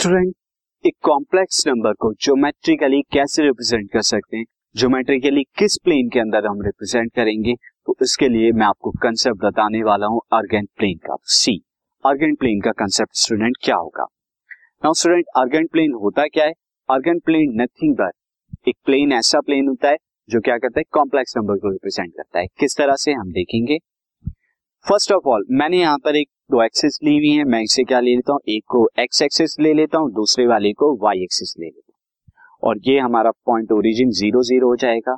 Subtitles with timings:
[0.00, 0.34] Student
[0.86, 4.44] एक complex number को geometrically कैसे रिप्रेजेंट कर सकते हैं?
[4.76, 7.54] ज्योमेट्रिकली किस प्लेन के अंदर हम रिप्रेजेंट करेंगे?
[7.86, 11.64] तो इसके लिए मैं आपको कंसेप्ट बताने वाला हूँ अर्गेंट प्लेन का। सी
[12.06, 14.06] अर्गेंट प्लेन का कंसेप्ट स्टूडेंट क्या होगा?
[14.84, 16.52] नाउ स्टूडेंट अर्गेंट प्लेन होता क्या है?
[16.90, 19.96] अर्गेंट प्लेन नथिंग बट एक प्लेन ऐसा प्लेन होता है,
[20.30, 20.84] जो क्या करता है?
[20.90, 23.78] कॉम्प्लेक्स नंबर को रिप्रेजेंट करता है। किस तरह से हम देखेंगे?
[24.86, 27.98] फ़र्स्ट ऑफ़ ऑल मैंने यहाँ पर एक दो एक्सिस ली हुई है। मैं इसे क्या
[28.00, 28.40] ले लेता हूँ?
[28.48, 32.68] एक को एक्स एक्सिस ले लेता हूँ, दूसरे वाले को वाई एक्सिस ले लेता हूँ।
[32.68, 35.16] और ये हमारा पॉइंट ओरिजिन ज़ीरो ज़ीरो हो जाएगा।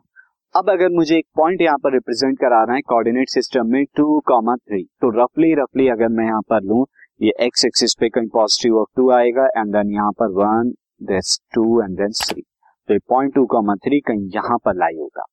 [0.55, 4.56] अब अगर मुझे एक पॉइंट यहाँ पर रिप्रेजेंट कराना है कोऑर्डिनेट सिस्टम में टू कॉमा
[4.56, 6.87] थ्री तो रफली रफली अगर मैं यहाँ पर लू,
[7.23, 10.73] ये एक्स एक्सिस पे कहीं पॉजिटिव ऑफ़ टू आएगा एंड देन यहाँ पर one
[11.06, 12.42] this two and then three
[12.89, 15.25] तो पॉइंट टू कॉमा थ्री कहीं यहाँ पर लाई होगा।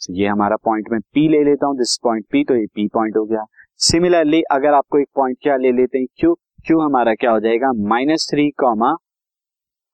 [0.00, 2.86] So, ये हमारा पॉइंट में पी ले लेता हूँ दिस पॉइंट पी तो ये पी
[2.94, 3.44] पॉइंट हो गया।
[3.80, 6.34] सिमिलरली अगर आपको एक पॉइंट क्या ले लेते हैं क्यू
[6.66, 7.72] क्यू हमारा क्या हो जाएगा?
[7.88, 8.92] Minus three comma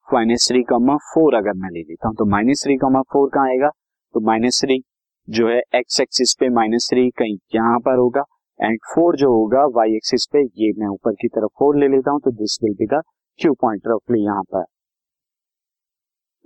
[0.08, 3.48] minus three comma four अगर मैं ले लेता हूँ तो माइनस थ्री कॉमा फोर कहाँ
[3.48, 3.68] आएगा?
[4.14, 4.82] तो माइनस थ्री
[5.28, 8.24] जो है एक्स एक्सिस पे माइनस थ्री कहीं यहाँ पर होगा
[8.60, 12.10] एंड फोर जो होगा वाई एक्सिस पे, ये मैं ऊपर की तरफ़ फोर ले लेता
[12.10, 13.02] हूँ तो this will be the
[13.38, 14.64] Q point रफली यहाँ पर।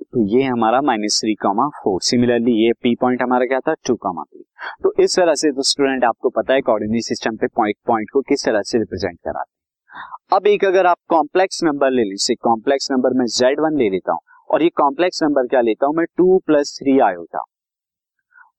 [0.02, 3.74] तो ये हमारा minus three comma four similarly ये पी पॉइंट हमारा क्या था?
[3.86, 4.44] टू कॉमा थ्री
[4.82, 8.20] तो इस तरह से तो स्टूडेंट आपको पता है कोऑर्डिनेट सिस्टम पे पॉइंट पॉइंट को
[8.28, 12.90] किस तरह से रिप्रेजेंट कराते हैं। अब एक अगर आप कॉम्प्लेक्स नंबर ले लीजिए कॉम्प्लेक्स
[12.90, 15.94] नंबर में जेड वन ले लेता हूँ, और ये कॉम्प्लेक्स नंबर क्या लेता हूँ?
[15.96, 17.44] मैं टू प्लस थ्री आयोटा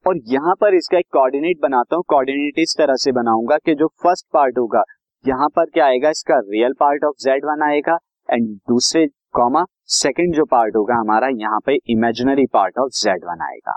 [0.06, 3.88] और यहाँ पर इसका एक कोऑर्डिनेट बनाता हूँ। कोऑर्डिनेट इस तरह से बनाऊँगा कि जो
[4.04, 4.84] फ़र्स्ट पार्ट होगा,
[5.26, 6.10] यहाँ पर क्या आएगा?
[6.10, 7.98] इसका real part of z one आएगा
[8.30, 13.42] एंड दूसरे कॉमा सेकेंड जो पार्ट होगा हमारा, यहाँ पे imaginary part of z one
[13.42, 13.76] आएगा।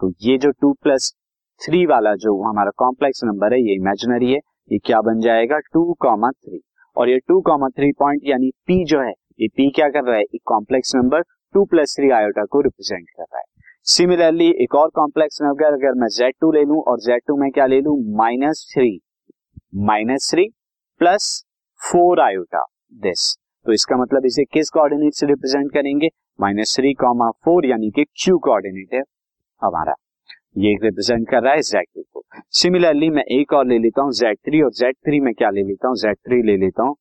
[0.00, 1.12] तो ये जो टू प्लस
[1.60, 4.38] थ्री वाला जो हमारा कॉम्प्लेक्स नंबर है, ये इमेजिनरी है,
[4.70, 5.58] ये क्या बन जाएगा?
[5.72, 6.60] टू कॉमा थ्री
[6.96, 10.16] और ये टू कॉमा थ्री पॉइंट यानी पी जो है, ये पी क्या कर रहा
[10.16, 10.22] है?
[10.24, 11.22] एक complex number
[11.54, 13.44] two plus three iota को रिप्रेजेंट कर रहा है।
[13.86, 17.50] सिमिलरली एक और कॉम्प्लेक्स नंबर अगर मैं जेड टू ले लू, और जेड टू में
[17.50, 17.96] क्या ले लू?
[18.16, 19.00] Minus three
[19.86, 20.48] minus three
[21.00, 21.44] plus
[21.80, 23.34] four iota this
[23.66, 26.08] तो इसका मतलब इसे किस कोऑर्डिनेट से रिप्रेजेंट करेंगे?
[26.38, 29.00] माइनस थ्री कॉमा फोर यानी कि क्यू कोऑर्डिनेट है
[29.62, 29.94] हमारा।
[30.58, 32.22] ये रिप्रेजेंट कर रहा है जेड टू को।
[32.52, 35.62] सिमिलरली मैं एक और ले लेता हूँ जेड थ्री और जेड थ्री में क्या ले
[35.62, 35.96] लेता हूँ?
[35.96, 36.96] जेड थ्री ले लेता हूँ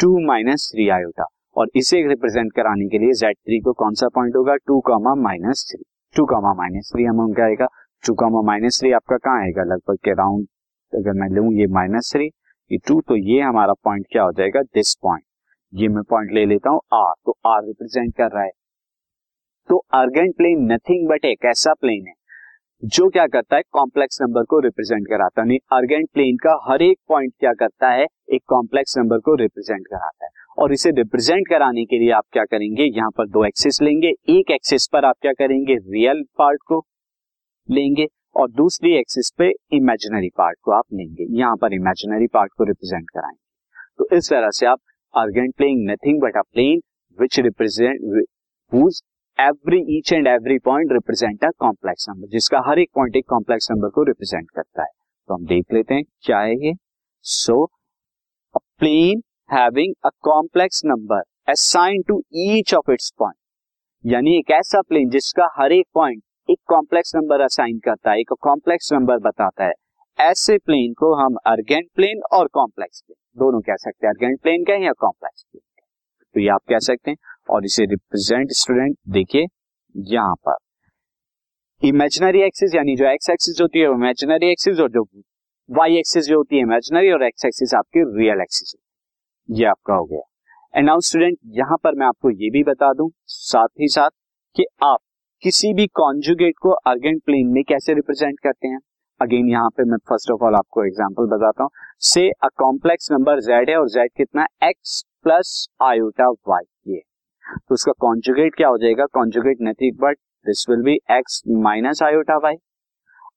[0.00, 1.26] टू माइनस थ्री आयोटा
[1.56, 4.54] और इसे रिप्रेजेंट कराने के लिए जेड थ्री को कौन सा पॉइंट होगा?
[4.56, 5.82] Two comma minus three
[6.14, 7.66] two comma minus three हम क्या आएगा।
[8.04, 9.62] टू कॉमा माइनस थ्री आपका कहाँ आएगा?
[9.64, 10.46] लगभग के राउंड
[10.92, 12.26] अगर मैं लू, ये माइनस थ्री
[12.70, 14.62] ये टू तो ये हमारा पॉइंट क्या हो जाएगा?
[14.62, 15.24] दिस पॉइंट
[15.72, 18.50] ये मैं पॉइंट ले लेता हूँ आर तो आर रिप्रेजेंट कर रहा है।
[19.68, 22.14] तो अर्गेंट प्लेन नथिंग बट एक ऐसा प्लेन है,
[22.82, 26.98] जो क्या करता है कॉम्प्लेक्स नंबर को रिप्रेजेंट कराता है। अर्गेंट प्लेन का हर एक
[27.08, 31.84] पॉइंट क्या करता है, एक कॉम्प्लेक्स नंबर को रिप्रेजेंट कराता है। और इसे रिप्रेजेंट कराने
[31.84, 35.32] के लिए आप क्या करेंगे, यहाँ पर दो एक्सिस लेंगे। एक एक्सिस पर आप क्या
[35.32, 36.84] करेंगे रियल पार्ट को
[37.68, 38.06] लेंगे
[38.36, 43.10] और दूसरी एक्सिस पे इमेजिनरी पार्ट को आप लेंगे। यहाँ पर इमेजिनरी पार्ट को रिप्रेजेंट
[43.10, 43.46] कराएँगे।
[43.98, 44.78] तो इस तरह से आप
[45.14, 46.80] argand playing nothing but a plane,
[47.18, 48.02] which represent,
[48.72, 49.00] whose
[49.38, 53.70] every, each and every point represent a complex number, जिसका हर एक पॉइंट एक कॉम्प्लेक्स
[53.70, 54.88] नंबर को रिप्रेजेंट करता है।
[55.28, 56.72] तो हम देख लेते हैं, क्या है ये?
[57.22, 57.64] So
[58.54, 64.80] a plane having a complex number assign to each of its point यानी एक ऐसा
[64.80, 69.64] प्लेन जिसका हर एक पॉइंट एक कॉम्प्लेक्स नंबर असाइन करता है, एक कॉम्प्लेक्स नंबर बताता
[69.64, 69.72] है।
[70.18, 74.64] ऐसे प्लेन को हम अर्गेंट प्लेन और कॉम्प्लेक्स प्लेन। दोनों कह सकते हैं अर्गेंट प्लेन
[74.64, 75.62] कहें या कॉम्प्लेक्स प्लेन
[76.34, 77.16] तो ये आप कह सकते हैं
[77.50, 79.46] और इसे रिप्रेजेंट स्टूडेंट देखिए
[79.94, 80.56] यहाँ पर।
[81.82, 85.04] इमेजिनरी एक्सिस यानी जो एक्स एक्सिस होती है इमेजिनरी एक्सिस और जो
[85.68, 88.74] वाई एक्सिस जो होती है इमेजिनरी और एक्स एक्सिस आपकी रियल एक्सिस
[89.48, 90.20] ये आपका हो गया।
[90.74, 94.10] एंड नाउ स्टूडेंट यहाँ पर मैं आपको ये भी बता दूँ, साथ ही साथ
[94.56, 94.98] कि आप
[95.42, 98.78] किसी भी कॉन्जुगेट को अर्गेंट प्लेन में कैसे रिप्रेजेंट करते हैं?
[99.20, 101.70] अगेन यहाँ पे मैं फ़र्स्ट ऑफ़ ऑल आपको एग्ज़ाम्पल बताता हूँ।
[102.04, 107.00] से अ कॉम्प्लेक्स नंबर जेड है और जेड कितना एक्स प्लस आयोटा वाई ये।
[107.44, 109.06] तो उसका कॉन्जुगेट क्या हो जाएगा?
[109.06, 110.16] Conjugate nothing but
[110.46, 112.54] this will be x minus iota y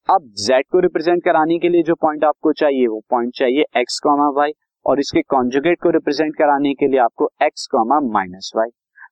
[0.09, 3.99] अब जेड को रिप्रेजेंट कराने के लिए जो पॉइंट आपको चाहिए, वो पॉइंट चाहिए एक्स
[3.99, 4.51] कॉमा वाई
[4.85, 8.69] और इसके कॉन्जुगेट को रिप्रेजेंट कराने के लिए आपको एक्स कॉमा माइनस वाई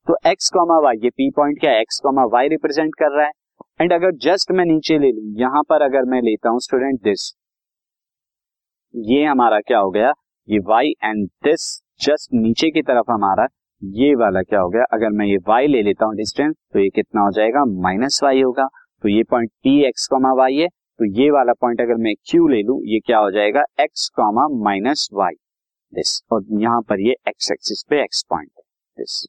[0.07, 1.81] तो एक्स कॉमा वाई ये पी पॉइंट क्या है?
[1.81, 3.31] एक्स कॉमा वाई रिप्रेजेंट कर रहा है।
[3.79, 7.33] एंड अगर जस्ट मैं नीचे ले लू, यहाँ पर अगर मैं लेता हूँ स्टूडेंट दिस
[8.93, 10.11] ये हमारा क्या हो गया?
[10.47, 11.67] ये y एंड दिस
[12.01, 13.47] जस्ट नीचे की तरफ़ हमारा,
[13.81, 14.83] ये वाला क्या हो गया?
[14.93, 17.65] अगर मैं ये y ले लेता हूँ डिस्टेंस तो ये कितना हो जाएगा?
[17.81, 18.67] माइनस वाई होगा।
[19.03, 22.49] तो ये point P x comma y है। तो ये वाला पॉइंट अगर मैं q
[22.51, 23.63] ले लू, ये क्या हो जाएगा?
[23.81, 25.33] x comma minus y
[25.93, 28.63] this और यहाँ पर ये x एक्सिस पे x पॉइंट है
[28.97, 29.25] दिस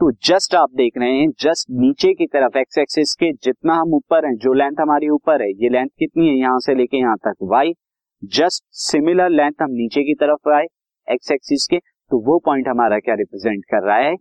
[0.00, 3.94] तो जस्ट आप देख रहे हैं जस्ट नीचे की तरफ़ एक्स एक्सिस के जितना हम
[3.94, 7.16] ऊपर हैं, जो लेंथ हमारी ऊपर है, ये लेंथ कितनी है, यहाँ से लेके यहाँ
[7.18, 7.72] तक वाई
[8.36, 10.64] जस्ट सिमिलर लेंथ हम नीचे की तरफ़ आए
[11.08, 14.16] एक्स एक्सिस के तो वो पॉइंट हमारा क्या रिप्रेजेंट कर रहा है?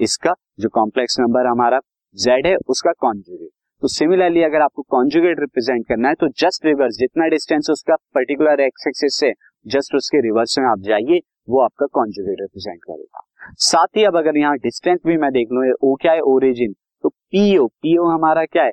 [0.00, 1.80] इसका जो कॉम्प्लेक्स नंबर हमारा
[2.16, 3.50] जेड है, उसका कॉन्जुगेट
[3.82, 8.60] तो सिमिलरली अगर आपको कॉन्जुगेट रिप्रेजेंट करना है तो जस्ट रिवर्स जितना डिस्टेंस उसका पर्टिकुलर
[8.62, 9.32] एक्स एक्सिस से
[9.66, 13.27] जस्ट उसके रिवर्स में आप जाइए, वो आपका कॉन्जुगेट रिप्रेजेंट करेगा.
[13.60, 16.20] साथ ही अब अगर यहाँ डिस्टेंस भी मैं देख लू ओ क्या है?
[16.22, 16.72] ओरिजिन
[17.04, 18.70] तो पीओ पीओ हमारा क्या है?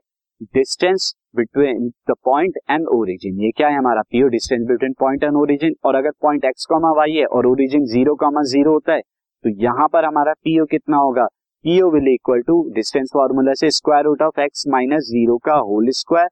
[0.53, 4.01] Distance between the point and origin ये क्या है हमारा?
[4.01, 7.85] PO distance between point and origin और अगर पॉइंट एक्स कॉमा वाई है और ओरिजिन
[7.93, 11.25] ज़ीरो कॉमा ज़ीरो होता है तो यहाँ पर हमारा पीओ कितना होगा?
[11.65, 15.89] PO will equal to distance formula से square root of x minus zero का whole
[15.99, 16.27] square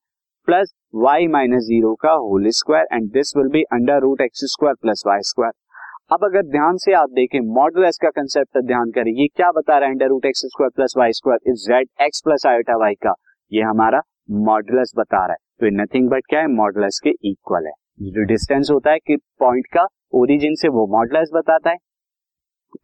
[0.47, 4.75] plus y minus zero का whole square and this will be under root x square
[4.81, 5.51] plus y square
[6.13, 9.87] अब अगर ध्यान से आप देखें modulus का कंसेप्ट ध्यान करें, ये क्या बता रहा
[9.87, 9.93] है?
[9.93, 13.13] Under root x square plus y square is z x plus iota y का।
[13.51, 14.01] ये हमारा
[14.41, 16.47] मॉडुलस बता रहा है। तो नथिंग बट क्या है?
[16.47, 17.73] मॉडुलस के इक्वल है।
[18.09, 21.77] जो डिस्टेंस होता है कि पॉइंट का ओरिजिन से वो मॉडुलस बताता है।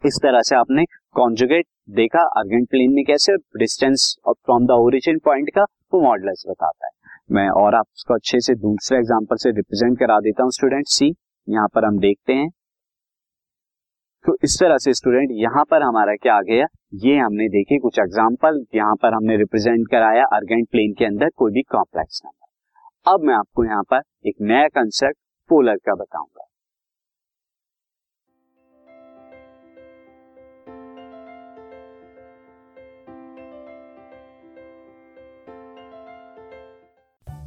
[0.06, 0.86] इस तरह से आपने
[1.16, 1.66] कॉन्जुगेट
[1.96, 6.92] देखा अर्गेंट प्लेन में कैसे distance from the origin point का वो मॉडुलस बताता है।
[7.31, 11.16] मैं और आपको अच्छे से दूसरे एग्जांपल से रिप्रेजेंट करा देता हूँ स्टूडेंट सी
[11.48, 12.50] यहाँ पर हम देखते हैं।
[14.25, 16.66] तो इस तरह से स्टूडेंट यहाँ पर हमारा क्या आ गया?
[16.95, 21.51] ये हमने देखे कुछ एग्ज़ाम्पल यहाँ पर हमने रिप्रेजेंट कराया अर्गेंट प्लेन के अंदर कोई
[21.51, 25.18] भी कॉम्प्लेक्स नंबर अब मैं आपको यहाँ पर एक नया कंसेप्ट
[25.50, 26.38] पोलर का बताऊँगा।